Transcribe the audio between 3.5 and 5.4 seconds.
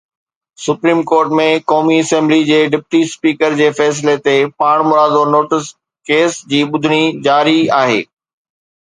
جي فيصلي تي پاڻمرادو